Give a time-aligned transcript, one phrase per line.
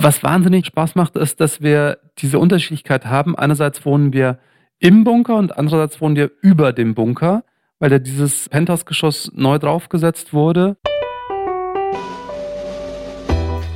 [0.00, 3.34] Was wahnsinnig Spaß macht, ist, dass wir diese Unterschiedlichkeit haben.
[3.36, 4.38] Einerseits wohnen wir
[4.78, 7.42] im Bunker und andererseits wohnen wir über dem Bunker,
[7.80, 10.76] weil da dieses Penthouse-Geschoss neu draufgesetzt wurde.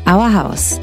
[0.07, 0.81] Our House,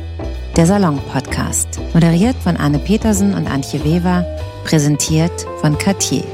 [0.58, 1.80] der Salon-Podcast.
[1.94, 4.26] Moderiert von Anne Petersen und Antje Weber,
[4.66, 6.26] präsentiert von Cartier.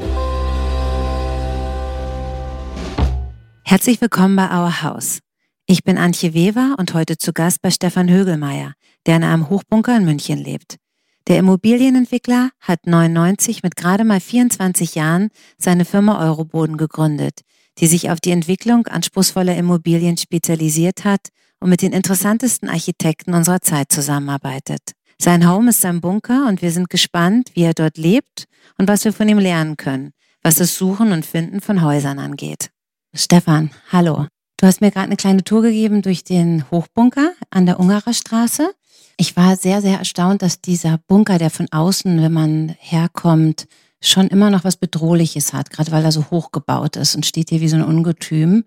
[3.62, 5.20] Herzlich willkommen bei Our House.
[5.68, 8.74] Ich bin Antje Weber und heute zu Gast bei Stefan Högelmeier,
[9.06, 10.76] der in einem Hochbunker in München lebt.
[11.28, 17.40] Der Immobilienentwickler hat 99 mit gerade mal 24 Jahren seine Firma Euroboden gegründet,
[17.78, 23.60] die sich auf die Entwicklung anspruchsvoller Immobilien spezialisiert hat und mit den interessantesten Architekten unserer
[23.60, 24.92] Zeit zusammenarbeitet.
[25.20, 28.44] Sein Home ist sein Bunker und wir sind gespannt, wie er dort lebt
[28.78, 30.12] und was wir von ihm lernen können,
[30.42, 32.70] was das Suchen und Finden von Häusern angeht.
[33.14, 34.26] Stefan, hallo.
[34.58, 38.70] Du hast mir gerade eine kleine Tour gegeben durch den Hochbunker an der Ungarer Straße.
[39.18, 43.66] Ich war sehr, sehr erstaunt, dass dieser Bunker, der von außen, wenn man herkommt,
[44.00, 47.50] schon immer noch was Bedrohliches hat, gerade weil er so hoch gebaut ist und steht
[47.50, 48.64] hier wie so ein Ungetüm.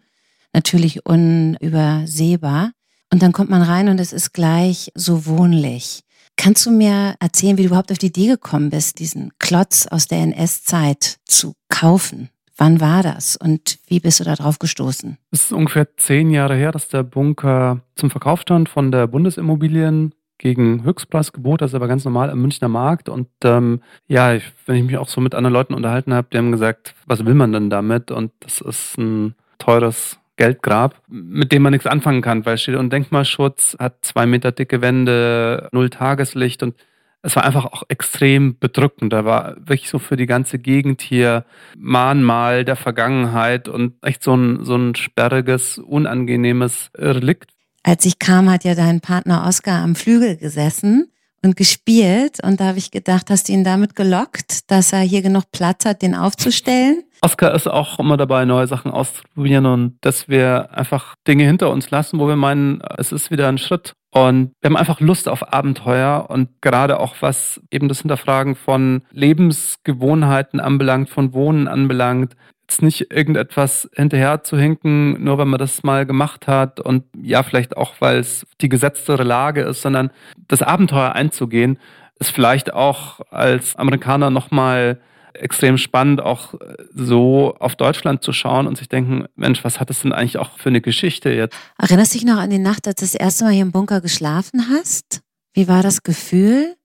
[0.54, 2.72] Natürlich unübersehbar.
[3.12, 6.02] Und dann kommt man rein und es ist gleich so wohnlich.
[6.36, 10.08] Kannst du mir erzählen, wie du überhaupt auf die Idee gekommen bist, diesen Klotz aus
[10.08, 12.30] der NS-Zeit zu kaufen?
[12.60, 15.18] Wann war das und wie bist du da drauf gestoßen?
[15.32, 20.14] Es ist ungefähr zehn Jahre her, dass der Bunker zum Verkauf stand von der Bundesimmobilien
[20.38, 23.08] gegen Höchstpreisgebot, das ist aber ganz normal am Münchner Markt.
[23.08, 26.38] Und ähm, ja, ich, wenn ich mich auch so mit anderen Leuten unterhalten habe, die
[26.38, 28.12] haben gesagt, was will man denn damit?
[28.12, 32.92] Und das ist ein teures Geldgrab, mit dem man nichts anfangen kann, weil steht und
[32.92, 36.76] Denkmalschutz hat zwei Meter dicke Wände, null Tageslicht und
[37.22, 39.12] es war einfach auch extrem bedrückend.
[39.12, 41.46] Da war wirklich so für die ganze Gegend hier
[41.78, 47.52] Mahnmal der Vergangenheit und echt so ein, so ein sperriges, unangenehmes Relikt.
[47.84, 52.44] Als ich kam, hat ja dein Partner Oskar am Flügel gesessen und gespielt.
[52.44, 55.86] Und da habe ich gedacht, hast du ihn damit gelockt, dass er hier genug Platz
[55.86, 57.04] hat, den aufzustellen?
[57.22, 61.90] Oskar ist auch immer dabei, neue Sachen auszuprobieren und dass wir einfach Dinge hinter uns
[61.92, 63.94] lassen, wo wir meinen, es ist wieder ein Schritt.
[64.12, 69.04] Und wir haben einfach Lust auf Abenteuer und gerade auch was eben das Hinterfragen von
[69.12, 72.36] Lebensgewohnheiten anbelangt, von Wohnen anbelangt,
[72.70, 77.44] jetzt nicht irgendetwas hinterher zu hinken, nur weil man das mal gemacht hat und ja,
[77.44, 80.12] vielleicht auch, weil es die gesetztere Lage ist, sondern
[80.48, 81.78] das Abenteuer einzugehen,
[82.20, 85.00] ist vielleicht auch als Amerikaner nochmal
[85.34, 86.56] extrem spannend, auch
[86.94, 90.58] so auf Deutschland zu schauen und sich denken, Mensch, was hat das denn eigentlich auch
[90.58, 91.56] für eine Geschichte jetzt?
[91.78, 94.02] Erinnerst du dich noch an die Nacht, als du das erste Mal hier im Bunker
[94.02, 95.22] geschlafen hast?
[95.54, 96.76] Wie war das Gefühl?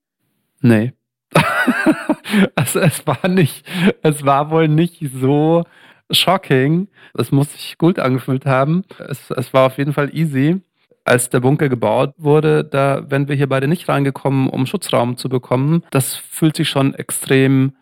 [0.61, 0.93] Nee.
[2.55, 3.65] also es war nicht,
[4.01, 5.63] es war wohl nicht so
[6.11, 6.87] shocking.
[7.17, 8.83] Es muss sich gut angefühlt haben.
[8.99, 10.61] Es, es war auf jeden Fall easy.
[11.03, 15.29] Als der Bunker gebaut wurde, da wären wir hier beide nicht reingekommen, um Schutzraum zu
[15.29, 15.83] bekommen.
[15.91, 17.73] Das fühlt sich schon extrem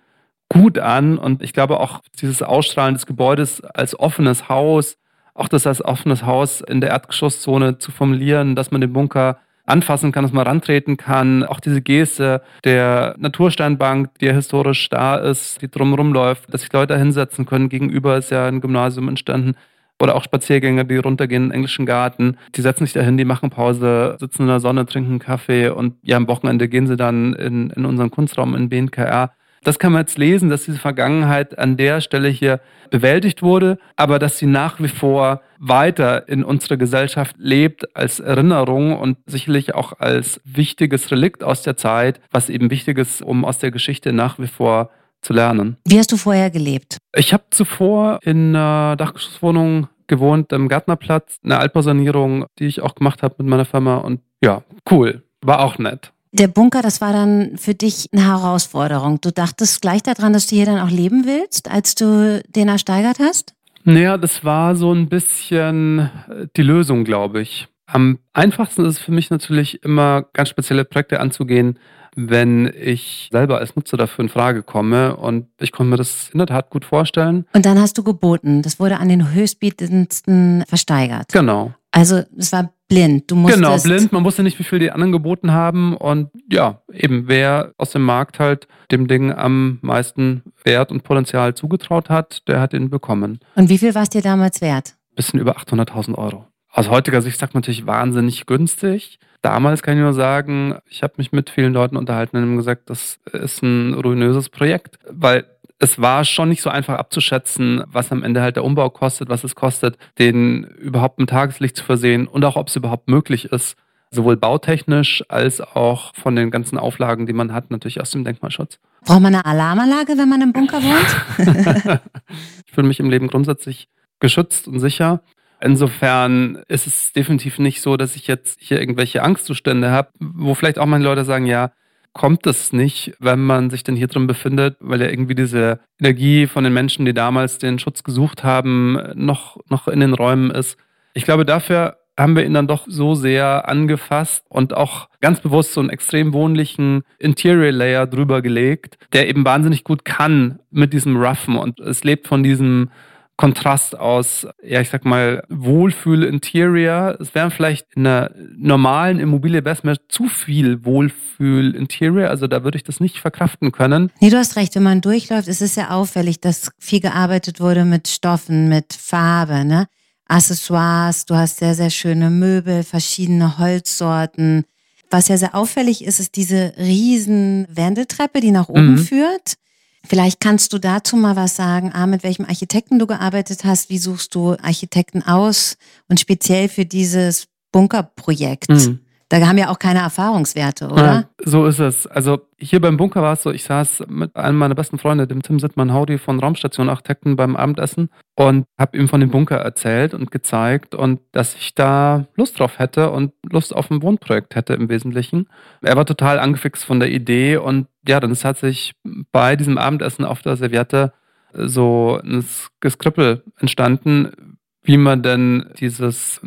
[0.54, 1.18] gut an.
[1.18, 4.98] Und ich glaube auch dieses Ausstrahlen des Gebäudes als offenes Haus,
[5.34, 10.12] auch das als offenes Haus in der Erdgeschosszone zu formulieren, dass man den Bunker anfassen
[10.12, 11.44] kann, dass man rantreten kann.
[11.44, 16.74] Auch diese Geste der Natursteinbank, die ja historisch da ist, die drumherum läuft, dass sich
[16.74, 17.70] Leute hinsetzen können.
[17.70, 19.56] Gegenüber ist ja ein Gymnasium entstanden.
[20.02, 22.38] Oder auch Spaziergänger, die runtergehen in den englischen Garten.
[22.56, 26.18] Die setzen sich dahin, die machen Pause, sitzen in der Sonne, trinken Kaffee und ja,
[26.18, 29.32] am Wochenende gehen sie dann in, in unseren Kunstraum in BNKR.
[29.64, 32.60] Das kann man jetzt lesen, dass diese Vergangenheit an der Stelle hier
[32.90, 38.98] bewältigt wurde, aber dass sie nach wie vor weiter in unserer Gesellschaft lebt als Erinnerung
[38.98, 43.60] und sicherlich auch als wichtiges Relikt aus der Zeit, was eben wichtig ist, um aus
[43.60, 44.90] der Geschichte nach wie vor
[45.22, 45.78] zu lernen.
[45.86, 46.98] Wie hast du vorher gelebt?
[47.16, 53.24] Ich habe zuvor in einer Dachgeschosswohnung gewohnt am Gärtnerplatz, eine Altbausanierung, die ich auch gemacht
[53.24, 56.13] habe mit meiner Firma und ja, cool, war auch nett.
[56.34, 59.22] Der Bunker, das war dann für dich eine Herausforderung.
[59.22, 63.20] Du dachtest gleich daran, dass du hier dann auch leben willst, als du den ersteigert
[63.20, 63.54] hast?
[63.84, 67.68] Naja, das war so ein bisschen äh, die Lösung, glaube ich.
[67.86, 71.78] Am einfachsten ist es für mich natürlich immer ganz spezielle Projekte anzugehen,
[72.16, 75.16] wenn ich selber als Nutzer dafür in Frage komme.
[75.18, 77.46] Und ich konnte mir das in der Tat gut vorstellen.
[77.54, 78.64] Und dann hast du geboten.
[78.64, 81.32] Das wurde an den höchstbietendsten versteigert.
[81.32, 81.74] Genau.
[81.92, 83.32] Also es war blind.
[83.32, 84.12] Du musstest genau, blind.
[84.12, 85.96] Man wusste nicht, wie viel die anderen geboten haben.
[85.96, 91.56] Und ja, eben wer aus dem Markt halt dem Ding am meisten Wert und Potenzial
[91.56, 93.40] zugetraut hat, der hat ihn bekommen.
[93.56, 94.96] Und wie viel war es dir damals wert?
[95.16, 96.46] Bisschen über 800.000 Euro.
[96.72, 99.20] Aus heutiger Sicht sagt man natürlich wahnsinnig günstig.
[99.44, 103.20] Damals kann ich nur sagen, ich habe mich mit vielen Leuten unterhalten und gesagt, das
[103.32, 105.46] ist ein ruinöses Projekt, weil
[105.80, 109.44] es war schon nicht so einfach abzuschätzen, was am Ende halt der Umbau kostet, was
[109.44, 113.76] es kostet, den überhaupt mit Tageslicht zu versehen und auch ob es überhaupt möglich ist,
[114.12, 118.80] sowohl bautechnisch als auch von den ganzen Auflagen, die man hat, natürlich aus dem Denkmalschutz.
[119.04, 122.00] Braucht man eine Alarmanlage, wenn man im Bunker wohnt?
[122.66, 125.22] ich fühle mich im Leben grundsätzlich geschützt und sicher.
[125.60, 130.78] Insofern ist es definitiv nicht so, dass ich jetzt hier irgendwelche Angstzustände habe, wo vielleicht
[130.78, 131.72] auch meine Leute sagen, ja,
[132.14, 136.48] kommt es nicht, wenn man sich denn hier drin befindet, weil ja irgendwie diese Energie
[136.48, 140.78] von den Menschen, die damals den Schutz gesucht haben, noch, noch in den Räumen ist.
[141.14, 145.74] Ich glaube, dafür haben wir ihn dann doch so sehr angefasst und auch ganz bewusst
[145.74, 151.18] so einen extrem wohnlichen Interior Layer drüber gelegt, der eben wahnsinnig gut kann mit diesem
[151.18, 152.92] Roughen und es lebt von diesem
[153.36, 157.18] Kontrast aus, ja, ich sag mal, Wohlfühl-Interior.
[157.20, 162.30] Es wären vielleicht in einer normalen Immobilie mir zu viel Wohlfühl-Interior.
[162.30, 164.12] Also da würde ich das nicht verkraften können.
[164.20, 164.76] Nee, du hast recht.
[164.76, 169.66] Wenn man durchläuft, ist es ja auffällig, dass viel gearbeitet wurde mit Stoffen, mit Farbe,
[169.66, 169.88] ne?
[170.28, 174.64] Accessoires, du hast sehr, sehr schöne Möbel, verschiedene Holzsorten.
[175.10, 178.98] Was ja sehr auffällig ist, ist diese riesen Wendeltreppe, die nach oben mhm.
[179.00, 179.56] führt.
[180.06, 183.98] Vielleicht kannst du dazu mal was sagen, A, mit welchem Architekten du gearbeitet hast, wie
[183.98, 185.78] suchst du Architekten aus
[186.10, 188.70] und speziell für dieses Bunkerprojekt.
[188.70, 189.00] Mhm.
[189.30, 191.04] Da haben ja auch keine Erfahrungswerte, oder?
[191.04, 192.06] Ja, so ist es.
[192.06, 195.42] Also hier beim Bunker war es so, ich saß mit einem meiner besten Freunde, dem
[195.42, 200.14] Tim Sittmann Haudi von Raumstation Architekten beim Abendessen und habe ihm von dem Bunker erzählt
[200.14, 204.76] und gezeigt und dass ich da Lust drauf hätte und Lust auf ein Wohnprojekt hätte
[204.76, 205.48] im Wesentlichen.
[205.82, 208.94] Er war total angefixt von der Idee und ja, dann hat sich
[209.32, 211.14] bei diesem Abendessen auf der Serviette
[211.54, 212.46] so ein
[212.80, 216.42] Geskrippel entstanden, wie man denn dieses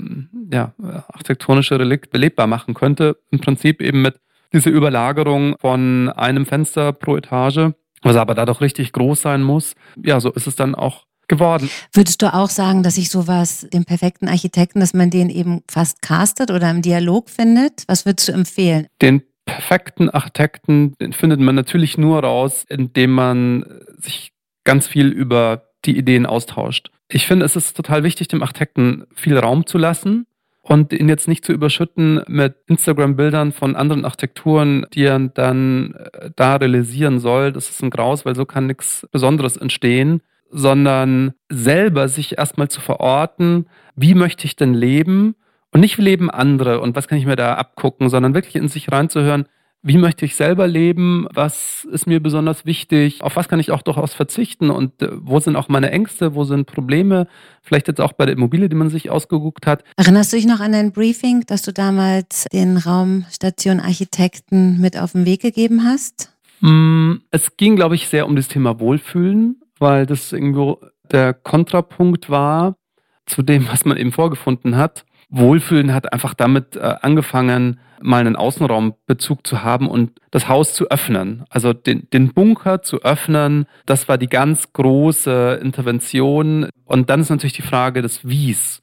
[0.51, 0.75] ja,
[1.09, 3.17] architektonische Relikt belebbar machen könnte.
[3.31, 4.21] Im Prinzip eben mit
[4.53, 7.73] dieser Überlagerung von einem Fenster pro Etage,
[8.03, 9.75] was aber dadurch richtig groß sein muss.
[10.03, 11.71] Ja, so ist es dann auch geworden.
[11.93, 16.03] Würdest du auch sagen, dass ich sowas, den perfekten Architekten, dass man den eben fast
[16.03, 17.85] castet oder im Dialog findet?
[17.89, 18.87] Was würdest du empfehlen?
[19.03, 23.65] Den perfekten Architekten, findet man natürlich nur raus, indem man
[23.97, 24.33] sich
[24.65, 26.91] ganz viel über die Ideen austauscht.
[27.09, 30.27] Ich finde, es ist total wichtig, dem Architekten viel Raum zu lassen
[30.61, 36.31] und ihn jetzt nicht zu überschütten mit Instagram-Bildern von anderen Architekturen, die er dann äh,
[36.35, 37.53] da realisieren soll.
[37.53, 42.81] Das ist ein Graus, weil so kann nichts Besonderes entstehen, sondern selber sich erstmal zu
[42.81, 45.37] verorten, wie möchte ich denn leben
[45.77, 48.69] und nicht wie leben andere und was kann ich mir da abgucken, sondern wirklich in
[48.69, 49.45] sich reinzuhören,
[49.83, 53.83] wie möchte ich selber leben, was ist mir besonders wichtig, auf was kann ich auch
[53.83, 57.29] durchaus verzichten und äh, wo sind auch meine Ängste, wo sind Probleme,
[57.61, 59.85] vielleicht jetzt auch bei der Immobilie, die man sich ausgeguckt hat.
[59.99, 65.13] Erinnerst du dich noch an dein Briefing, dass du damals den Raumstation Architekten mit auf
[65.13, 66.33] den Weg gegeben hast?
[66.61, 70.81] Mm, es ging, glaube ich, sehr um das Thema Wohlfühlen, weil das irgendwo
[71.13, 72.79] der Kontrapunkt war
[73.27, 75.05] zu dem, was man eben vorgefunden hat.
[75.29, 80.91] Wohlfühlen hat einfach damit äh, angefangen, mal einen Außenraumbezug zu haben und das Haus zu
[80.91, 81.45] öffnen.
[81.49, 86.69] Also den, den Bunker zu öffnen, das war die ganz große Intervention.
[86.85, 88.83] Und dann ist natürlich die Frage des Wies.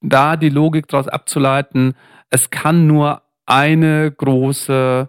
[0.00, 1.94] Da die Logik daraus abzuleiten,
[2.30, 5.08] es kann nur eine große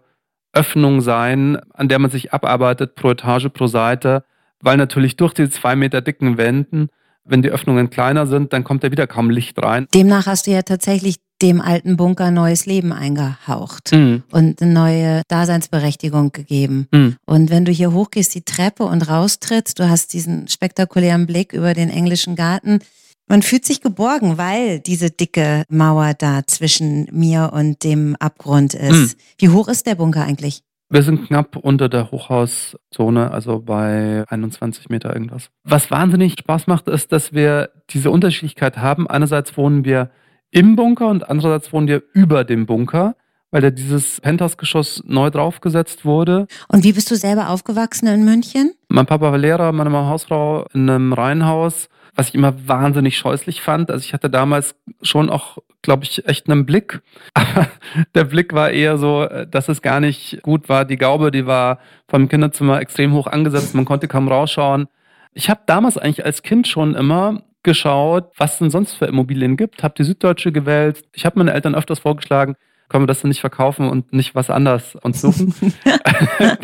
[0.54, 4.24] Öffnung sein, an der man sich abarbeitet pro Etage, pro Seite,
[4.60, 6.90] weil natürlich durch die zwei Meter dicken Wänden
[7.24, 9.88] wenn die Öffnungen kleiner sind, dann kommt da wieder kaum Licht rein.
[9.94, 14.24] Demnach hast du ja tatsächlich dem alten Bunker neues Leben eingehaucht mhm.
[14.32, 16.88] und eine neue Daseinsberechtigung gegeben.
[16.92, 17.16] Mhm.
[17.26, 21.74] Und wenn du hier hochgehst, die Treppe und raustrittst, du hast diesen spektakulären Blick über
[21.74, 22.80] den englischen Garten.
[23.28, 28.92] Man fühlt sich geborgen, weil diese dicke Mauer da zwischen mir und dem Abgrund ist.
[28.92, 29.12] Mhm.
[29.38, 30.64] Wie hoch ist der Bunker eigentlich?
[30.94, 35.50] Wir sind knapp unter der Hochhauszone, also bei 21 Meter irgendwas.
[35.64, 39.08] Was wahnsinnig Spaß macht, ist, dass wir diese Unterschiedlichkeit haben.
[39.08, 40.12] Einerseits wohnen wir
[40.50, 43.16] im Bunker und andererseits wohnen wir über dem Bunker,
[43.52, 46.48] weil da dieses Penthouse-Geschoss neu draufgesetzt wurde.
[46.68, 48.74] Und wie bist du selber aufgewachsen in München?
[48.90, 53.62] Mein Papa war Lehrer, meine Mama Hausfrau in einem Reihenhaus was ich immer wahnsinnig scheußlich
[53.62, 53.92] fand.
[53.92, 57.02] Also ich hatte damals schon auch, glaube ich, echt einen Blick.
[57.34, 57.68] Aber
[58.16, 60.86] der Blick war eher so, dass es gar nicht gut war.
[60.86, 63.76] Die Gaube, die war vom Kinderzimmer extrem hoch angesetzt.
[63.76, 64.88] Man konnte kaum rausschauen.
[65.34, 69.56] Ich habe damals eigentlich als Kind schon immer geschaut, was es denn sonst für Immobilien
[69.56, 69.84] gibt.
[69.84, 71.04] Habe die Süddeutsche gewählt.
[71.14, 72.56] Ich habe meine Eltern öfters vorgeschlagen,
[72.92, 75.54] können wir das denn nicht verkaufen und nicht was anderes uns suchen,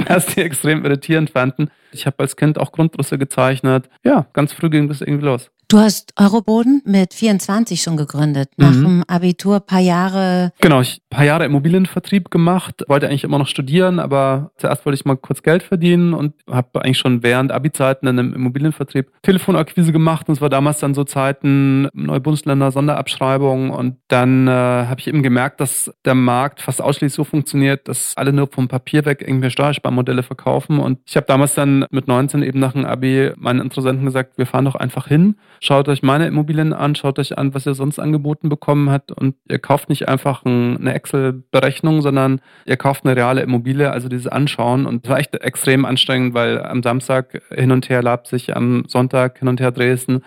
[0.07, 1.71] was die extrem irritierend fanden.
[1.93, 3.89] Ich habe als Kind auch Grundrisse gezeichnet.
[4.03, 5.49] Ja, ganz früh ging das irgendwie los.
[5.69, 8.83] Du hast Euroboden mit 24 schon gegründet, nach mhm.
[8.83, 10.53] dem Abitur paar Jahre.
[10.61, 15.03] Genau, ich paar Jahre Immobilienvertrieb gemacht, wollte eigentlich immer noch studieren, aber zuerst wollte ich
[15.03, 20.29] mal kurz Geld verdienen und habe eigentlich schon während Abi-Zeiten in einem Immobilienvertrieb Telefonakquise gemacht
[20.29, 25.07] und es war damals dann so Zeiten neue Bundesländer Sonderabschreibung und dann äh, habe ich
[25.07, 29.21] eben gemerkt, dass der Markt fast ausschließlich so funktioniert, dass alle nur vom Papier weg
[29.21, 33.59] irgendwie Steuersparmodelle verkaufen und ich habe damals dann mit 19 eben nach dem Abi meinen
[33.59, 37.53] Interessenten gesagt, wir fahren doch einfach hin Schaut euch meine Immobilien an, schaut euch an,
[37.53, 42.77] was ihr sonst angeboten bekommen habt und ihr kauft nicht einfach eine Excel-Berechnung, sondern ihr
[42.77, 44.85] kauft eine reale Immobilie, also dieses Anschauen.
[44.85, 49.39] Und das war echt extrem anstrengend, weil am Samstag hin und her Leipzig, am Sonntag
[49.39, 50.21] hin und her Dresden,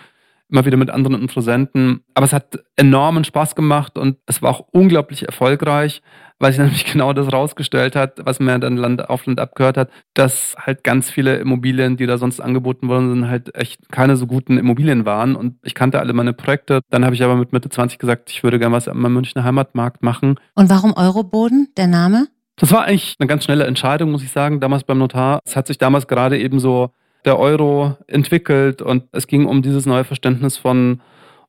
[0.51, 2.05] immer wieder mit anderen Interessenten.
[2.15, 6.03] Aber es hat enormen Spaß gemacht und es war auch unglaublich erfolgreich
[6.41, 9.91] weil sich nämlich genau das rausgestellt hat, was mir dann Land auf Land abgehört hat,
[10.15, 14.27] dass halt ganz viele Immobilien, die da sonst angeboten worden sind, halt echt keine so
[14.27, 15.37] guten Immobilien waren.
[15.37, 16.81] Und ich kannte alle meine Projekte.
[16.91, 20.03] Dann habe ich aber mit Mitte 20 gesagt, ich würde gerne was am Münchner Heimatmarkt
[20.03, 20.41] machen.
[20.55, 22.27] Und warum Euroboden, der Name?
[22.57, 25.41] Das war eigentlich eine ganz schnelle Entscheidung, muss ich sagen, damals beim Notar.
[25.45, 26.91] Es hat sich damals gerade eben so
[27.25, 31.01] der Euro entwickelt und es ging um dieses neue Verständnis von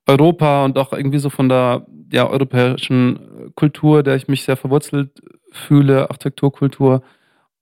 [0.07, 5.21] Europa und auch irgendwie so von der ja, europäischen Kultur, der ich mich sehr verwurzelt
[5.51, 7.01] fühle, Architekturkultur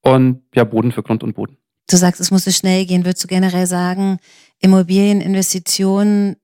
[0.01, 1.57] und ja, Boden für Grund und Boden.
[1.89, 3.03] Du sagst, es musste schnell gehen.
[3.03, 4.19] Würdest du generell sagen,
[4.59, 6.35] Immobilieninvestitionen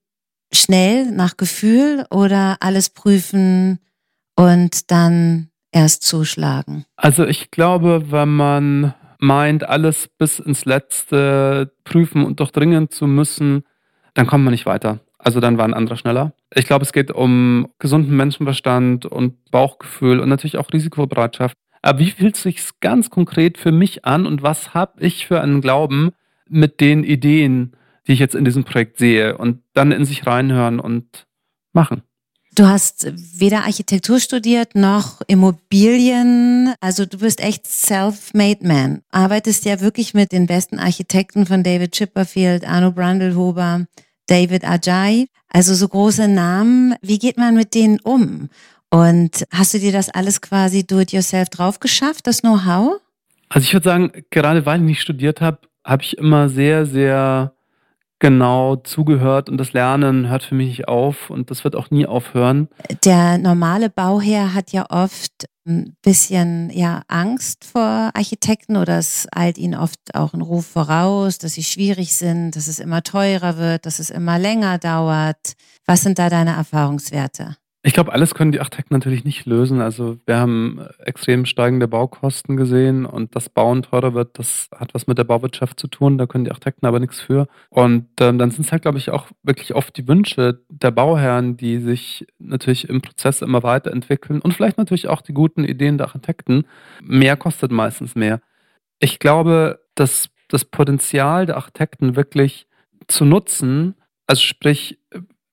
[0.52, 3.80] schnell nach Gefühl oder alles prüfen
[4.36, 6.86] und dann erst zuschlagen?
[6.96, 8.94] Also ich glaube, wenn man
[9.26, 13.64] meint, alles bis ins Letzte prüfen und durchdringen zu müssen,
[14.14, 15.00] dann kommt man nicht weiter.
[15.18, 16.34] Also dann war ein anderer schneller.
[16.54, 21.58] Ich glaube, es geht um gesunden Menschenverstand und Bauchgefühl und natürlich auch Risikobereitschaft.
[21.82, 25.42] Aber wie fühlt es sich ganz konkret für mich an und was habe ich für
[25.42, 26.12] einen Glauben
[26.48, 27.76] mit den Ideen,
[28.08, 31.26] die ich jetzt in diesem Projekt sehe und dann in sich reinhören und
[31.74, 32.04] machen?
[32.56, 36.74] Du hast weder Architektur studiert noch Immobilien.
[36.80, 39.02] Also du bist echt self-made man.
[39.12, 43.88] Arbeitest ja wirklich mit den besten Architekten von David Chipperfield, Arno Brandelhuber,
[44.28, 46.96] David Ajay, also so große Namen.
[47.02, 48.48] Wie geht man mit denen um?
[48.90, 53.02] Und hast du dir das alles quasi do-it-yourself drauf geschafft, das Know-how?
[53.50, 57.55] Also ich würde sagen, gerade weil ich nicht studiert habe, habe ich immer sehr, sehr
[58.20, 62.70] genau zugehört und das Lernen hört für mich auf und das wird auch nie aufhören.
[63.04, 69.58] Der normale Bauherr hat ja oft ein bisschen ja, Angst vor Architekten oder es eilt
[69.58, 73.86] ihnen oft auch ein Ruf voraus, dass sie schwierig sind, dass es immer teurer wird,
[73.86, 75.54] dass es immer länger dauert.
[75.86, 77.58] Was sind da deine Erfahrungswerte?
[77.88, 79.80] Ich glaube, alles können die Architekten natürlich nicht lösen.
[79.80, 85.06] Also wir haben extrem steigende Baukosten gesehen und das Bauen teurer wird, das hat was
[85.06, 86.18] mit der Bauwirtschaft zu tun.
[86.18, 87.48] Da können die Architekten aber nichts für.
[87.70, 91.58] Und ähm, dann sind es halt, glaube ich, auch wirklich oft die Wünsche der Bauherren,
[91.58, 96.08] die sich natürlich im Prozess immer weiterentwickeln und vielleicht natürlich auch die guten Ideen der
[96.08, 96.66] Architekten.
[97.04, 98.42] Mehr kostet meistens mehr.
[98.98, 102.66] Ich glaube, dass das Potenzial der Architekten wirklich
[103.06, 103.94] zu nutzen,
[104.26, 104.98] also sprich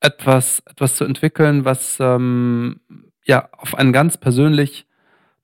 [0.02, 2.80] etwas, etwas zu entwickeln, was ähm,
[3.24, 4.86] ja auf einen ganz persönlich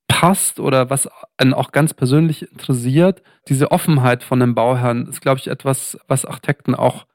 [0.08, 3.22] passt oder was einen auch ganz persönlich interessiert.
[3.48, 7.06] Diese Offenheit von dem Bauherrn ist, glaube ich, etwas, was Architekten auch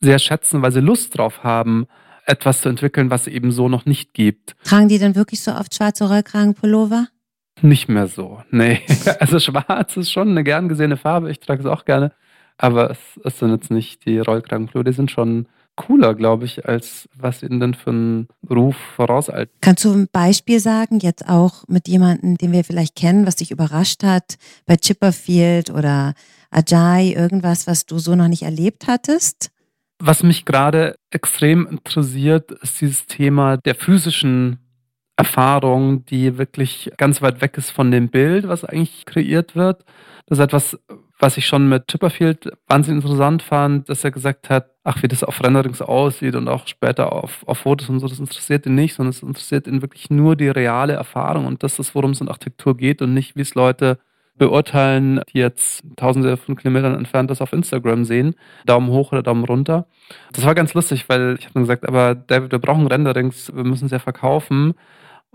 [0.00, 1.86] sehr schätzen, weil sie Lust drauf haben,
[2.26, 4.54] etwas zu entwickeln, was eben so noch nicht gibt.
[4.64, 7.08] Tragen die denn wirklich so oft schwarze Rollkragenpullover?
[7.62, 8.82] Nicht mehr so, nee.
[9.20, 12.12] Also schwarz ist schon eine gern gesehene Farbe, ich trage es auch gerne.
[12.56, 17.08] Aber es, es sind jetzt nicht die Rollkragenpullover, die sind schon cooler, glaube ich, als
[17.16, 19.50] was ihnen denn für einen Ruf vorauseilt.
[19.60, 23.50] Kannst du ein Beispiel sagen, jetzt auch mit jemandem, den wir vielleicht kennen, was dich
[23.50, 26.14] überrascht hat, bei Chipperfield oder
[26.50, 29.50] Ajay, irgendwas, was du so noch nicht erlebt hattest?
[29.98, 34.58] Was mich gerade extrem interessiert, ist dieses Thema der physischen
[35.16, 39.84] Erfahrung, die wirklich ganz weit weg ist von dem Bild, was eigentlich kreiert wird.
[40.26, 40.78] Das ist etwas,
[41.18, 45.24] was ich schon mit Chipperfield wahnsinnig interessant fand, dass er gesagt hat, ach, wie das
[45.24, 48.94] auf Renderings aussieht und auch später auf, auf Fotos und so, das interessiert ihn nicht,
[48.94, 52.28] sondern es interessiert ihn wirklich nur die reale Erfahrung und das ist, worum es in
[52.28, 53.98] Architektur geht und nicht, wie es Leute
[54.36, 58.34] beurteilen, die jetzt tausende von Kilometern entfernt das auf Instagram sehen.
[58.66, 59.86] Daumen hoch oder Daumen runter.
[60.32, 63.62] Das war ganz lustig, weil ich habe dann gesagt, aber David, wir brauchen Renderings, wir
[63.62, 64.74] müssen es ja verkaufen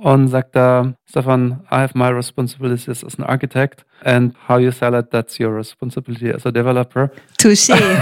[0.02, 4.94] und sagt da, Stefan, I have my responsibilities as an architect and how you sell
[4.96, 7.12] it, that's your responsibility as a developer.
[7.38, 7.74] Touché.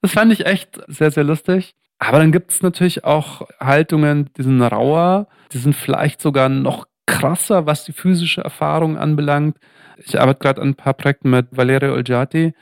[0.00, 1.74] das fand ich echt sehr, sehr lustig.
[1.98, 6.86] Aber dann gibt es natürlich auch Haltungen, die sind rauer, die sind vielleicht sogar noch
[7.06, 9.56] krasser, was die physische Erfahrung anbelangt.
[9.98, 12.54] Ich arbeite gerade an ein paar Projekten mit Valerio Olgiati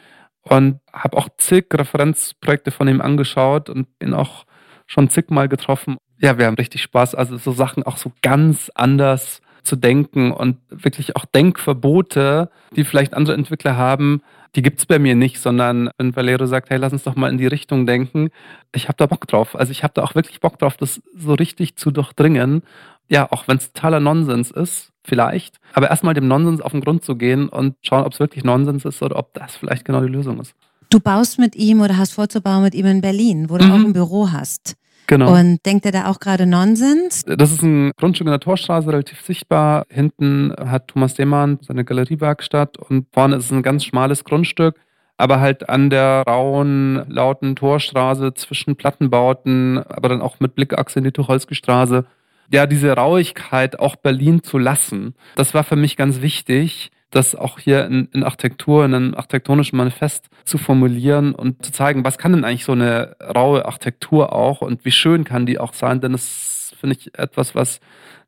[0.42, 4.44] und habe auch zig Referenzprojekte von ihm angeschaut und ihn auch
[4.86, 5.98] schon zigmal getroffen.
[6.20, 7.14] Ja, wir haben richtig Spaß.
[7.14, 13.14] Also so Sachen auch so ganz anders zu denken und wirklich auch Denkverbote, die vielleicht
[13.14, 14.22] andere Entwickler haben,
[14.54, 17.30] die gibt es bei mir nicht, sondern wenn Valero sagt, hey, lass uns doch mal
[17.30, 18.30] in die Richtung denken,
[18.74, 19.54] ich habe da Bock drauf.
[19.54, 22.62] Also ich habe da auch wirklich Bock drauf, das so richtig zu durchdringen.
[23.08, 27.04] Ja, auch wenn es totaler Nonsens ist, vielleicht, aber erstmal dem Nonsens auf den Grund
[27.04, 30.08] zu gehen und schauen, ob es wirklich Nonsens ist oder ob das vielleicht genau die
[30.08, 30.54] Lösung ist.
[30.90, 33.72] Du baust mit ihm oder hast vorzubauen mit ihm in Berlin, wo du mhm.
[33.72, 34.76] auch ein Büro hast.
[35.06, 35.34] Genau.
[35.34, 37.24] Und denkt er da auch gerade Nonsens?
[37.24, 39.86] Das ist ein Grundstück in der Torstraße, relativ sichtbar.
[39.88, 44.76] Hinten hat Thomas Demann seine Galeriewerkstatt und vorne ist es ein ganz schmales Grundstück
[45.20, 51.04] aber halt an der rauen, lauten Torstraße zwischen Plattenbauten, aber dann auch mit Blickachse in
[51.04, 52.06] die Tucholsky-Straße.
[52.50, 57.58] Ja, diese Rauigkeit auch Berlin zu lassen, das war für mich ganz wichtig das auch
[57.58, 62.32] hier in, in Architektur, in einem architektonischen Manifest zu formulieren und zu zeigen, was kann
[62.32, 66.12] denn eigentlich so eine raue Architektur auch und wie schön kann die auch sein, denn
[66.12, 67.80] das finde ich etwas, was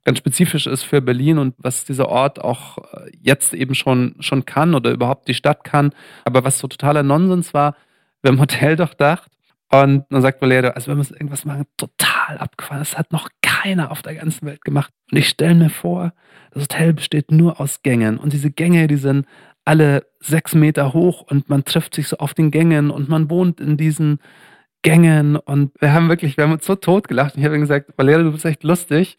[0.05, 4.45] ganz spezifisch ist für Berlin und was dieser Ort auch äh, jetzt eben schon, schon
[4.45, 5.93] kann oder überhaupt die Stadt kann.
[6.25, 7.77] Aber was so totaler Nonsens war,
[8.21, 9.31] wir haben Hotel durchdacht
[9.71, 12.81] und dann sagt Valerio, also wir müssen irgendwas machen, total abgefahren.
[12.81, 13.29] Das hat noch
[13.63, 14.93] keiner auf der ganzen Welt gemacht.
[15.11, 16.13] Und ich stelle mir vor,
[16.53, 18.19] das Hotel besteht nur aus Gängen.
[18.19, 19.27] Und diese Gänge, die sind
[19.65, 23.61] alle sechs Meter hoch und man trifft sich so auf den Gängen und man wohnt
[23.61, 24.19] in diesen
[24.83, 25.37] Gängen.
[25.37, 27.35] Und wir haben wirklich, wir haben uns so tot gelacht.
[27.35, 29.19] Und ich habe ihm gesagt, Valerio, du bist echt lustig,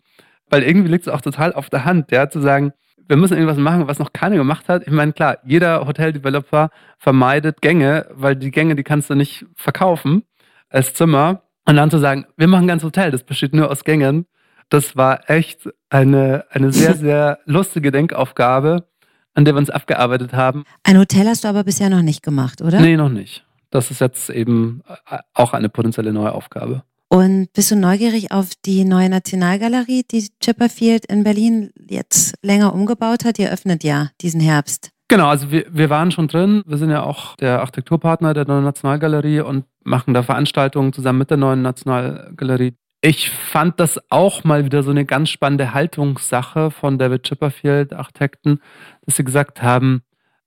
[0.50, 2.74] weil irgendwie liegt es auch total auf der Hand, ja, zu sagen,
[3.08, 4.84] wir müssen irgendwas machen, was noch keiner gemacht hat.
[4.86, 10.24] Ich meine, klar, jeder Hotel-Developer vermeidet Gänge, weil die Gänge, die kannst du nicht verkaufen
[10.70, 13.84] als Zimmer und dann zu sagen, wir machen ein ganzes Hotel, das besteht nur aus
[13.84, 14.26] Gängen.
[14.70, 18.88] Das war echt eine, eine sehr, sehr lustige Denkaufgabe,
[19.34, 20.64] an der wir uns abgearbeitet haben.
[20.84, 22.80] Ein Hotel hast du aber bisher noch nicht gemacht, oder?
[22.80, 23.46] Nee, noch nicht.
[23.70, 26.84] Das ist jetzt eben äh, auch eine potenzielle neue Aufgabe.
[27.10, 33.24] Und bist du neugierig auf die neue Nationalgalerie, die Chipperfield in Berlin jetzt länger umgebaut
[33.24, 33.38] hat?
[33.38, 34.90] Ihr öffnet ja diesen Herbst.
[35.10, 36.64] Genau, also wir, wir waren schon drin.
[36.66, 41.30] Wir sind ja auch der Architekturpartner der neuen Nationalgalerie und machen da Veranstaltungen zusammen mit
[41.30, 42.74] der neuen Nationalgalerie.
[43.06, 48.62] Ich fand das auch mal wieder so eine ganz spannende Haltungssache von David Chipperfield, Architekten,
[49.02, 50.04] dass sie gesagt haben,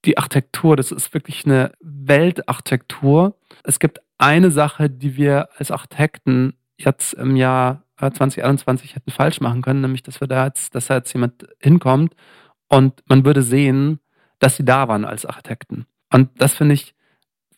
[0.06, 3.36] die Architektur, das ist wirklich eine Weltarchitektur.
[3.62, 9.60] Es gibt eine Sache, die wir als Architekten jetzt im Jahr 2021 hätten falsch machen
[9.60, 12.14] können, nämlich dass wir da jetzt, dass da jetzt jemand hinkommt
[12.68, 14.00] und man würde sehen,
[14.38, 15.84] dass sie da waren als Architekten.
[16.10, 16.94] Und das finde ich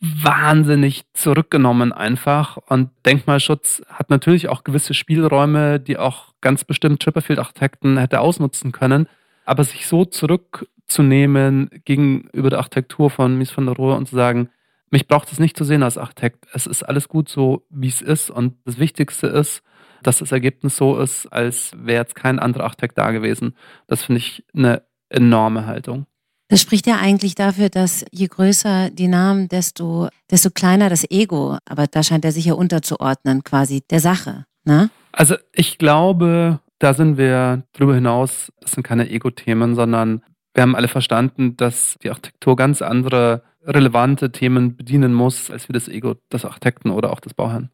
[0.01, 2.57] wahnsinnig zurückgenommen einfach.
[2.69, 9.09] Und Denkmalschutz hat natürlich auch gewisse Spielräume, die auch ganz bestimmt Chipperfield-Architekten hätte ausnutzen können.
[9.45, 14.51] Aber sich so zurückzunehmen gegenüber der Architektur von Mies van der Rohe und zu sagen,
[14.91, 16.47] mich braucht es nicht zu sehen als Architekt.
[16.53, 18.31] Es ist alles gut so, wie es ist.
[18.31, 19.63] Und das Wichtigste ist,
[20.03, 23.57] dass das Ergebnis so ist, als wäre jetzt kein anderer Architekt da gewesen.
[23.87, 26.07] Das finde ich eine enorme Haltung.
[26.49, 31.59] Das spricht ja eigentlich dafür, dass je größer die Namen, desto, desto kleiner das Ego.
[31.67, 34.47] Aber da scheint er sich ja unterzuordnen, quasi der Sache.
[34.65, 34.89] Ne?
[35.13, 40.23] Also ich glaube, da sind wir drüber hinaus, das sind keine Ego-Themen, sondern
[40.55, 45.75] wir haben alle verstanden, dass die Architektur ganz andere relevante Themen bedienen muss, als wie
[45.75, 47.71] das Ego des Architekten oder auch des Bauherrn.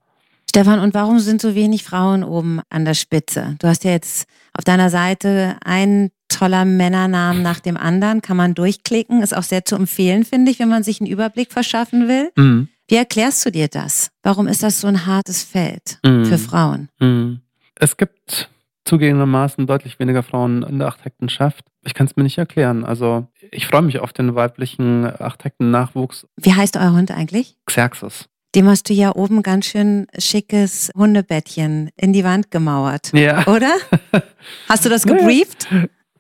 [0.51, 3.57] Stefan, und warum sind so wenig Frauen oben an der Spitze?
[3.59, 8.55] Du hast ja jetzt auf deiner Seite einen toller Männernamen nach dem anderen, kann man
[8.55, 12.31] durchklicken, ist auch sehr zu empfehlen, finde ich, wenn man sich einen Überblick verschaffen will.
[12.37, 12.69] Mhm.
[12.89, 14.11] Wie erklärst du dir das?
[14.23, 16.25] Warum ist das so ein hartes Feld mhm.
[16.25, 16.89] für Frauen?
[17.01, 17.41] Mhm.
[17.77, 18.51] Es gibt
[18.85, 21.65] zugegebenermaßen deutlich weniger Frauen in der Architektenschaft.
[21.85, 22.85] Ich kann es mir nicht erklären.
[22.85, 26.27] Also ich freue mich auf den weiblichen Architektennachwuchs.
[26.37, 27.57] Wie heißt euer Hund eigentlich?
[27.67, 28.29] Xerxes.
[28.55, 33.13] Dem hast du ja oben ganz schön schickes Hundebettchen in die Wand gemauert.
[33.13, 33.47] Ja.
[33.49, 33.73] Oder?
[34.69, 35.67] Hast du das gebrieft?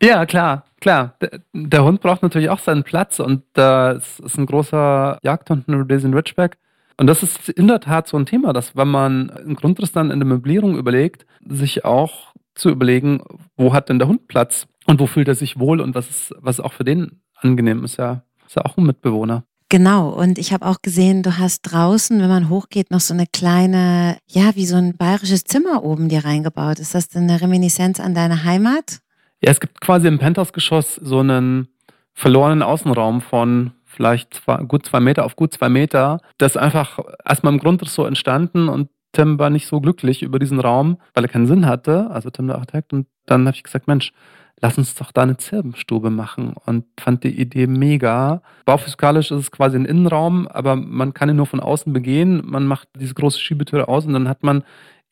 [0.04, 1.14] Ja, klar, klar.
[1.54, 6.12] Der, Hund braucht natürlich auch seinen Platz und das ist ein großer Jagdhund, ein Rhodesian
[6.12, 6.58] Ridgeback.
[6.98, 10.10] Und das ist in der Tat so ein Thema, dass wenn man einen Grundriss dann
[10.10, 13.22] in der Möblierung überlegt, sich auch zu überlegen,
[13.56, 16.34] wo hat denn der Hund Platz und wo fühlt er sich wohl und was ist,
[16.38, 19.44] was auch für den angenehm ist, ja, ist ja auch ein Mitbewohner.
[19.70, 23.26] Genau, und ich habe auch gesehen, du hast draußen, wenn man hochgeht, noch so eine
[23.26, 26.78] kleine, ja, wie so ein bayerisches Zimmer oben dir reingebaut.
[26.78, 29.00] Ist das denn eine Reminiszenz an deine Heimat?
[29.44, 31.68] Ja, es gibt quasi im Penthouse-Geschoss so einen
[32.14, 36.18] verlorenen Außenraum von vielleicht zwei, gut zwei Meter auf gut zwei Meter.
[36.38, 40.38] Das ist einfach erstmal im Grundriss so entstanden und Tim war nicht so glücklich über
[40.38, 42.94] diesen Raum, weil er keinen Sinn hatte, also Tim der Architekt.
[42.94, 44.14] Und dann habe ich gesagt, Mensch,
[44.62, 48.40] lass uns doch da eine Zirbenstube machen und fand die Idee mega.
[48.64, 52.40] Bauphysikalisch ist es quasi ein Innenraum, aber man kann ihn nur von außen begehen.
[52.46, 54.64] Man macht diese große Schiebetür aus und dann hat man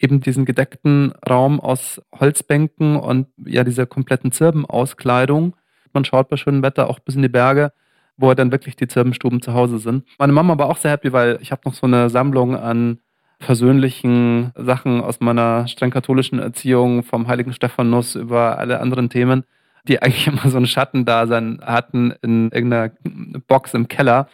[0.02, 5.54] eben diesen gedeckten Raum aus Holzbänken und ja, dieser kompletten Zirbenauskleidung.
[5.92, 7.72] Man schaut bei schönem Wetter auch bis in die Berge,
[8.16, 10.04] wo dann wirklich die Zirbenstuben zu Hause sind.
[10.18, 12.98] Meine Mama war auch sehr happy, weil ich habe noch so eine Sammlung an
[13.38, 19.44] persönlichen Sachen aus meiner streng katholischen Erziehung, vom heiligen Stephanus über alle anderen Themen,
[19.84, 22.92] die eigentlich immer so einen Schattendasein hatten in irgendeiner
[23.46, 24.28] Box im Keller.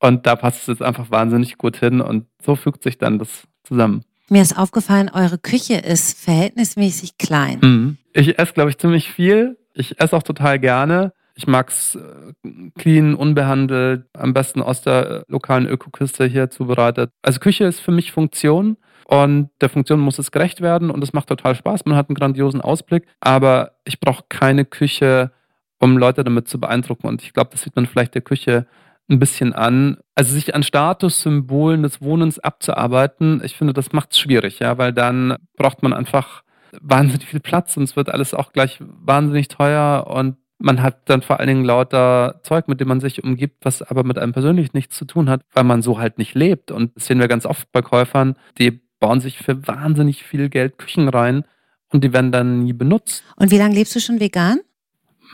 [0.00, 3.46] Und da passt es jetzt einfach wahnsinnig gut hin und so fügt sich dann das
[3.62, 4.04] zusammen.
[4.30, 7.58] Mir ist aufgefallen, eure Küche ist verhältnismäßig klein.
[7.62, 7.98] Mhm.
[8.12, 9.58] Ich esse, glaube ich, ziemlich viel.
[9.74, 11.12] Ich esse auch total gerne.
[11.36, 17.10] Ich mag es äh, clean, unbehandelt, am besten aus der äh, lokalen Ökoküste hier zubereitet.
[17.22, 21.12] Also Küche ist für mich Funktion und der Funktion muss es gerecht werden und es
[21.12, 21.84] macht total Spaß.
[21.86, 25.32] Man hat einen grandiosen Ausblick, aber ich brauche keine Küche,
[25.80, 28.66] um Leute damit zu beeindrucken und ich glaube, das sieht man vielleicht der Küche
[29.08, 29.98] ein bisschen an.
[30.14, 34.92] Also sich an Statussymbolen des Wohnens abzuarbeiten, ich finde, das macht es schwierig, ja, weil
[34.92, 36.42] dann braucht man einfach
[36.80, 41.22] wahnsinnig viel Platz und es wird alles auch gleich wahnsinnig teuer und man hat dann
[41.22, 44.72] vor allen Dingen lauter Zeug, mit dem man sich umgibt, was aber mit einem persönlich
[44.72, 46.70] nichts zu tun hat, weil man so halt nicht lebt.
[46.70, 50.78] Und das sehen wir ganz oft bei Käufern, die bauen sich für wahnsinnig viel Geld
[50.78, 51.44] Küchen rein
[51.90, 53.24] und die werden dann nie benutzt.
[53.36, 54.60] Und wie lange lebst du schon vegan?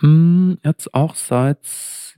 [0.01, 1.61] Hm, jetzt auch seit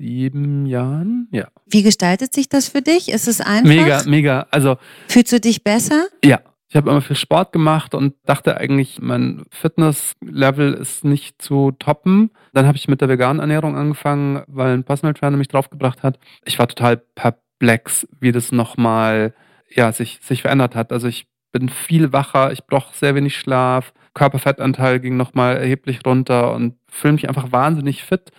[0.03, 1.47] sieben Jahren, ja.
[1.67, 3.09] Wie gestaltet sich das für dich?
[3.09, 3.69] Ist es einfach?
[3.69, 4.47] Mega, mega.
[4.51, 4.77] Also.
[5.07, 6.07] Fühlst du dich besser?
[6.25, 11.71] Ja, ich habe immer viel Sport gemacht und dachte eigentlich, mein Fitnesslevel ist nicht zu
[11.79, 12.31] toppen.
[12.53, 16.19] Dann habe ich mit der veganen Ernährung angefangen, weil ein Personal Trainer mich draufgebracht hat.
[16.45, 19.35] Ich war total perplex, wie das nochmal
[19.71, 20.93] ja, sich, sich verändert hat.
[20.93, 26.55] Also ich bin viel wacher, ich brauche sehr wenig Schlaf, Körperfettanteil ging nochmal erheblich runter
[26.55, 28.33] und fühle mich einfach wahnsinnig fit.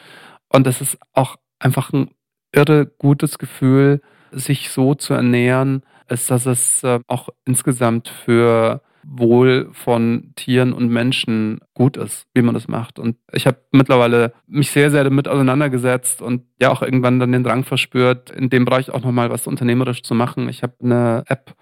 [0.50, 2.10] Und das ist auch einfach ein
[2.52, 9.70] irre gutes Gefühl, sich so zu ernähren, ist, dass es äh, auch insgesamt für Wohl
[9.74, 13.00] von Tieren und Menschen gut ist, wie man das macht.
[13.00, 17.44] Und ich habe mittlerweile mich sehr, sehr damit auseinandergesetzt und ja auch irgendwann dann den
[17.44, 20.48] Drang verspürt, in dem Bereich auch nochmal was unternehmerisch zu machen.
[20.48, 21.54] Ich habe eine App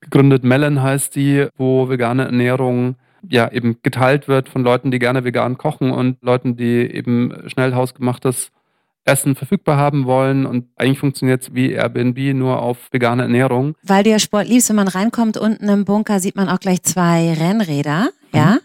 [0.00, 2.96] gegründet, Melon heißt die, wo vegane Ernährung
[3.28, 7.74] ja eben geteilt wird von Leuten, die gerne vegan kochen und Leuten, die eben schnell
[7.74, 8.50] hausgemachtes
[9.04, 10.46] Essen verfügbar haben wollen.
[10.46, 13.74] Und eigentlich funktioniert es wie Airbnb nur auf vegane Ernährung.
[13.82, 16.82] Weil du ja Sport liebst, wenn man reinkommt, unten im Bunker sieht man auch gleich
[16.82, 18.10] zwei Rennräder.
[18.32, 18.52] Ja.
[18.52, 18.58] Mhm.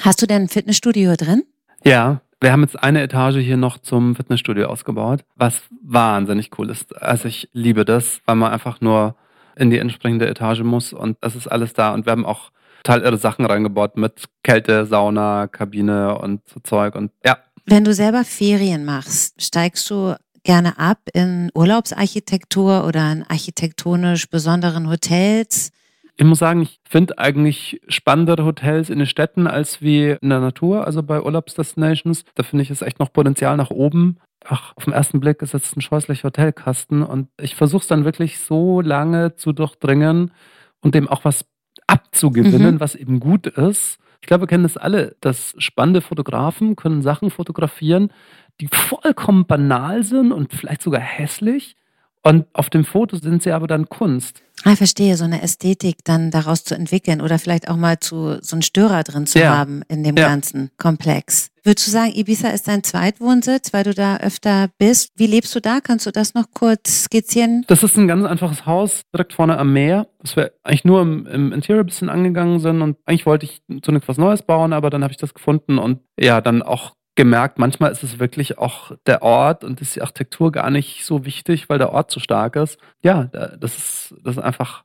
[0.00, 1.44] Hast du denn ein Fitnessstudio drin?
[1.84, 7.00] Ja, wir haben jetzt eine Etage hier noch zum Fitnessstudio ausgebaut, was wahnsinnig cool ist.
[7.00, 9.14] Also ich liebe das, weil man einfach nur
[9.54, 11.94] in die entsprechende Etage muss und das ist alles da.
[11.94, 12.50] Und wir haben auch
[12.82, 16.96] total irre Sachen reingebaut mit Kälte, Sauna, Kabine und so Zeug.
[16.96, 23.22] Und ja, wenn du selber Ferien machst, steigst du gerne ab in Urlaubsarchitektur oder in
[23.22, 25.70] architektonisch besonderen Hotels?
[26.16, 30.40] Ich muss sagen, ich finde eigentlich spannendere Hotels in den Städten als wie in der
[30.40, 32.24] Natur, also bei Urlaubsdestinations.
[32.34, 34.18] Da finde ich es echt noch Potenzial nach oben.
[34.44, 38.04] Ach, auf den ersten Blick ist jetzt ein scheußlicher Hotelkasten und ich versuche es dann
[38.04, 40.32] wirklich so lange zu durchdringen
[40.80, 41.44] und dem auch was
[41.86, 42.80] abzugewinnen, mhm.
[42.80, 47.30] was eben gut ist ich glaube, wir kennen das alle, dass spannende Fotografen können Sachen
[47.30, 48.12] fotografieren,
[48.60, 51.76] die vollkommen banal sind und vielleicht sogar hässlich.
[52.22, 54.44] Und auf dem Foto sind sie aber dann Kunst.
[54.64, 58.56] Ah, verstehe, so eine Ästhetik dann daraus zu entwickeln oder vielleicht auch mal zu so
[58.56, 59.56] einen Störer drin zu ja.
[59.56, 60.28] haben in dem ja.
[60.28, 61.48] ganzen Komplex.
[61.64, 65.10] Würdest du sagen, Ibiza ist dein Zweitwohnsitz, weil du da öfter bist?
[65.16, 65.78] Wie lebst du da?
[65.80, 67.64] Kannst du das noch kurz skizzieren?
[67.68, 71.26] Das ist ein ganz einfaches Haus direkt vorne am Meer, das wir eigentlich nur im,
[71.26, 74.90] im Interior ein bisschen angegangen sind und eigentlich wollte ich zunächst was Neues bauen, aber
[74.90, 78.92] dann habe ich das gefunden und ja, dann auch gemerkt, manchmal ist es wirklich auch
[79.06, 82.56] der Ort und ist die Architektur gar nicht so wichtig, weil der Ort so stark
[82.56, 82.78] ist.
[83.02, 84.84] Ja, das ist, das ist einfach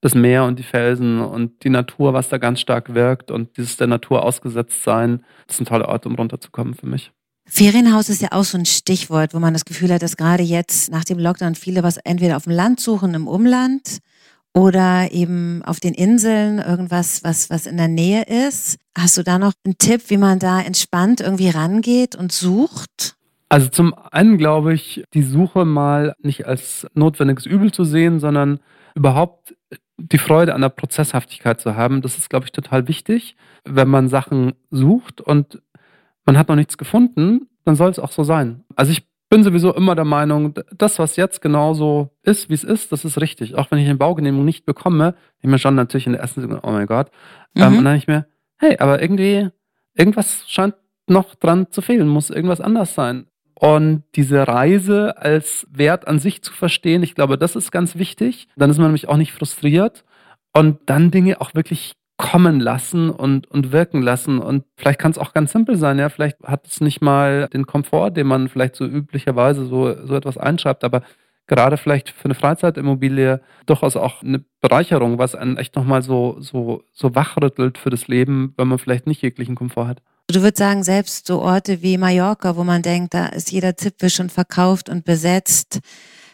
[0.00, 3.76] das Meer und die Felsen und die Natur, was da ganz stark wirkt und dieses
[3.76, 7.12] der Natur ausgesetzt sein, das ist ein toller Ort, um runterzukommen für mich.
[7.46, 10.90] Ferienhaus ist ja auch so ein Stichwort, wo man das Gefühl hat, dass gerade jetzt
[10.90, 13.98] nach dem Lockdown viele was entweder auf dem Land suchen, im Umland
[14.54, 18.78] oder eben auf den Inseln irgendwas, was, was in der Nähe ist.
[18.96, 23.16] Hast du da noch einen Tipp, wie man da entspannt irgendwie rangeht und sucht?
[23.48, 28.60] Also zum einen glaube ich, die Suche mal nicht als notwendiges Übel zu sehen, sondern
[28.94, 29.54] überhaupt
[29.96, 32.00] die Freude an der Prozesshaftigkeit zu haben.
[32.02, 33.36] Das ist, glaube ich, total wichtig.
[33.64, 35.60] Wenn man Sachen sucht und
[36.24, 38.64] man hat noch nichts gefunden, dann soll es auch so sein.
[38.76, 42.92] Also ich bin sowieso immer der Meinung, das, was jetzt genauso ist, wie es ist,
[42.92, 43.54] das ist richtig.
[43.54, 46.62] Auch wenn ich eine Baugenehmigung nicht bekomme, ich mir schon natürlich in der ersten Sekunde,
[46.64, 47.10] oh mein Gott,
[47.54, 47.72] ähm, mhm.
[47.72, 48.26] ähm, und dann ich mir,
[48.58, 49.48] hey, aber irgendwie,
[49.94, 50.74] irgendwas scheint
[51.06, 53.26] noch dran zu fehlen, muss irgendwas anders sein.
[53.54, 58.48] Und diese Reise als Wert an sich zu verstehen, ich glaube, das ist ganz wichtig.
[58.56, 60.04] Dann ist man nämlich auch nicht frustriert
[60.52, 64.38] und dann Dinge auch wirklich kommen lassen und, und wirken lassen.
[64.38, 66.10] Und vielleicht kann es auch ganz simpel sein, ja.
[66.10, 70.36] Vielleicht hat es nicht mal den Komfort, den man vielleicht so üblicherweise so, so etwas
[70.36, 71.02] einschreibt, aber
[71.46, 76.84] gerade vielleicht für eine Freizeitimmobilie durchaus auch eine Bereicherung, was einen echt nochmal so, so,
[76.92, 80.02] so wachrüttelt für das Leben, wenn man vielleicht nicht jeglichen Komfort hat.
[80.28, 84.10] Du würdest sagen, selbst so Orte wie Mallorca, wo man denkt, da ist jeder Zipfel
[84.10, 85.80] schon verkauft und besetzt,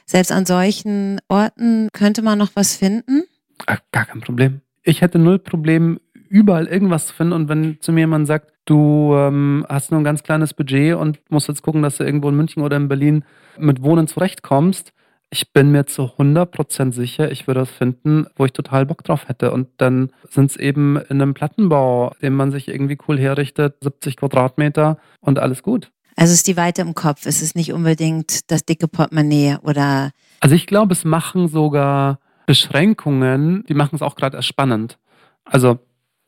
[0.05, 3.25] selbst an solchen Orten könnte man noch was finden?
[3.65, 4.61] Gar kein Problem.
[4.89, 7.33] Ich hätte null Problem, überall irgendwas zu finden.
[7.33, 11.19] Und wenn zu mir jemand sagt, du ähm, hast nur ein ganz kleines Budget und
[11.29, 13.25] musst jetzt gucken, dass du irgendwo in München oder in Berlin
[13.59, 14.93] mit Wohnen zurechtkommst,
[15.29, 19.29] ich bin mir zu 100% sicher, ich würde das finden, wo ich total Bock drauf
[19.29, 19.51] hätte.
[19.51, 24.17] Und dann sind es eben in einem Plattenbau, den man sich irgendwie cool herrichtet, 70
[24.17, 25.91] Quadratmeter und alles gut.
[26.15, 30.13] Also ist die Weite im Kopf, es ist nicht unbedingt das dicke Portemonnaie oder.
[30.39, 34.99] Also ich glaube, es machen sogar Beschränkungen, die machen es auch gerade erst spannend.
[35.45, 35.79] Also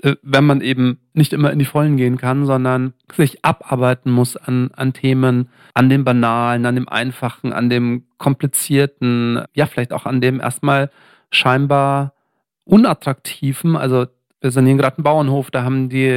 [0.02, 4.36] äh, wenn man eben nicht immer in die Vollen gehen kann, sondern sich abarbeiten muss
[4.36, 10.06] an, an Themen, an dem Banalen, an dem Einfachen, an dem Komplizierten, ja, vielleicht auch
[10.06, 10.90] an dem erstmal
[11.30, 12.14] scheinbar
[12.64, 13.76] Unattraktiven.
[13.76, 14.06] Also
[14.40, 16.10] wir hier gerade ein Bauernhof, da haben die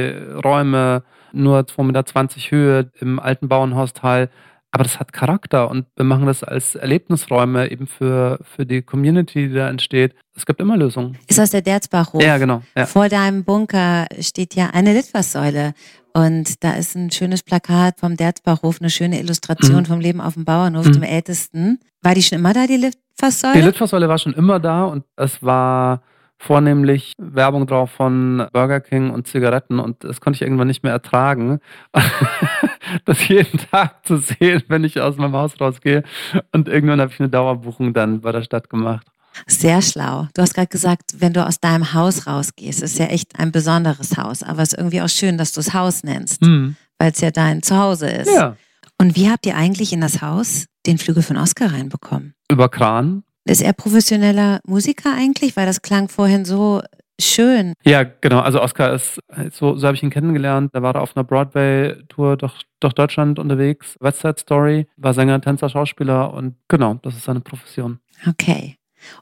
[0.44, 4.30] Räume nur 2,20 Meter Höhe im alten Bauernhausteil.
[4.72, 9.48] Aber das hat Charakter und wir machen das als Erlebnisräume eben für, für die Community,
[9.48, 10.14] die da entsteht.
[10.34, 11.18] Es gibt immer Lösungen.
[11.28, 12.22] Ist aus der Derzbachhof.
[12.22, 12.62] Ja, genau.
[12.74, 12.86] Ja.
[12.86, 15.74] Vor deinem Bunker steht ja eine Litfaßsäule.
[16.14, 19.86] Und da ist ein schönes Plakat vom Derzbachhof, eine schöne Illustration mhm.
[19.86, 20.92] vom Leben auf dem Bauernhof, mhm.
[20.92, 21.78] dem ältesten.
[22.02, 23.54] War die schon immer da, die Litfaßsäule?
[23.54, 26.02] Die Litfaßsäule war schon immer da und es war
[26.42, 30.92] vornehmlich Werbung drauf von Burger King und Zigaretten und das konnte ich irgendwann nicht mehr
[30.92, 31.60] ertragen,
[33.04, 36.02] das jeden Tag zu sehen, wenn ich aus meinem Haus rausgehe
[36.50, 39.06] und irgendwann habe ich eine Dauerbuchung dann bei der Stadt gemacht.
[39.46, 40.26] Sehr schlau.
[40.34, 44.16] Du hast gerade gesagt, wenn du aus deinem Haus rausgehst, ist ja echt ein besonderes
[44.18, 46.76] Haus, aber es ist irgendwie auch schön, dass du es Haus nennst, mhm.
[46.98, 48.34] weil es ja dein Zuhause ist.
[48.34, 48.56] Ja.
[48.98, 52.34] Und wie habt ihr eigentlich in das Haus den Flügel von Oscar reinbekommen?
[52.50, 53.22] Über Kran.
[53.44, 55.56] Ist er professioneller Musiker eigentlich?
[55.56, 56.82] Weil das klang vorhin so
[57.20, 57.74] schön.
[57.84, 58.40] Ja, genau.
[58.40, 59.20] Also Oscar ist,
[59.52, 60.70] so, so habe ich ihn kennengelernt.
[60.74, 63.96] Da war er auf einer Broadway-Tour durch, durch Deutschland unterwegs.
[64.00, 67.98] West Side Story, war Sänger, Tänzer, Schauspieler und genau, das ist seine Profession.
[68.28, 68.76] Okay.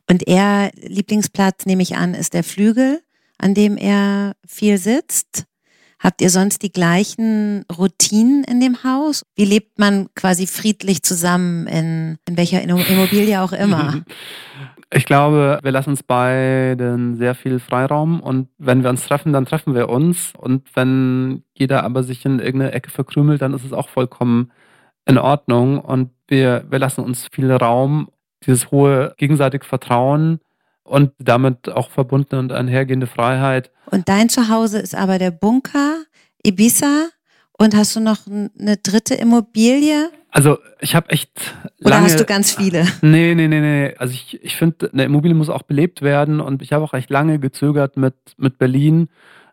[0.09, 3.01] Und er, Lieblingsplatz, nehme ich an, ist der Flügel,
[3.39, 5.47] an dem er viel sitzt.
[6.03, 9.23] Habt ihr sonst die gleichen Routinen in dem Haus?
[9.37, 14.03] Wie lebt man quasi friedlich zusammen in, in welcher Immobilie auch immer?
[14.93, 19.47] Ich glaube, wir lassen uns beiden sehr viel Freiraum und wenn wir uns treffen, dann
[19.47, 20.33] treffen wir uns.
[20.37, 24.51] Und wenn jeder aber sich in irgendeine Ecke verkrümelt, dann ist es auch vollkommen
[25.07, 25.79] in Ordnung.
[25.79, 28.09] Und wir, wir lassen uns viel Raum,
[28.45, 30.41] dieses hohe gegenseitige Vertrauen
[30.90, 33.70] und damit auch verbundene und einhergehende Freiheit.
[33.87, 36.03] Und dein Zuhause ist aber der Bunker,
[36.44, 37.07] Ibiza.
[37.53, 40.11] Und hast du noch eine dritte Immobilie?
[40.31, 42.87] Also ich habe echt Oder lange, hast du ganz viele?
[43.03, 43.94] Nee, nee, nee, nee.
[43.98, 47.11] Also ich, ich finde, eine Immobilie muss auch belebt werden und ich habe auch echt
[47.11, 49.09] lange gezögert mit, mit Berlin.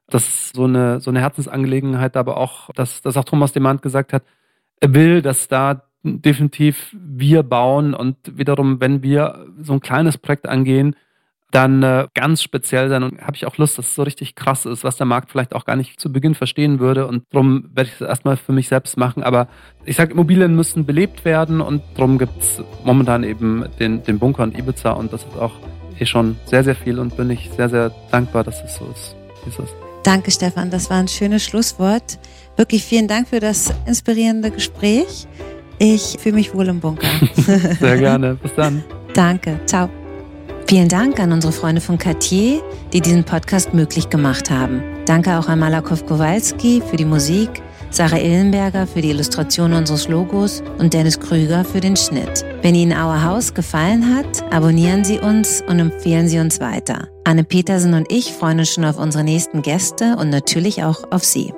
[0.10, 4.12] Das ist so eine, so eine Herzensangelegenheit, aber auch, dass, dass auch Thomas Demand gesagt
[4.12, 4.23] hat,
[4.80, 10.47] er will, dass da definitiv wir bauen und wiederum, wenn wir so ein kleines Projekt
[10.47, 10.95] angehen,
[11.52, 14.66] dann äh, ganz speziell sein und habe ich auch Lust, dass es so richtig krass
[14.66, 17.90] ist, was der Markt vielleicht auch gar nicht zu Beginn verstehen würde und darum werde
[17.90, 19.24] ich es erstmal für mich selbst machen.
[19.24, 19.48] Aber
[19.86, 24.44] ich sage, Immobilien müssen belebt werden und darum gibt es momentan eben den, den Bunker
[24.44, 25.54] und Ibiza und das ist auch
[26.00, 29.16] eh schon sehr, sehr viel und bin ich sehr, sehr dankbar, dass es so ist,
[29.44, 29.76] wie es ist.
[30.04, 30.70] Danke, Stefan.
[30.70, 32.20] Das war ein schönes Schlusswort.
[32.56, 35.28] Wirklich vielen Dank für das inspirierende Gespräch.
[35.80, 37.08] Ich fühle mich wohl im Bunker.
[37.80, 38.36] sehr gerne.
[38.36, 38.84] Bis dann.
[39.14, 39.60] Danke.
[39.66, 39.90] Ciao.
[40.68, 44.84] Vielen Dank an unsere Freunde von Cartier, die diesen Podcast möglich gemacht haben.
[45.06, 47.50] Danke auch an Malakow Kowalski für die Musik,
[47.90, 52.44] Sarah Illenberger für die Illustration unseres Logos und Dennis Krüger für den Schnitt.
[52.64, 57.08] Wenn Ihnen Our House gefallen hat, abonnieren Sie uns und empfehlen Sie uns weiter.
[57.24, 61.24] Anne Petersen und ich freuen uns schon auf unsere nächsten Gäste und natürlich auch auf
[61.24, 61.54] Sie.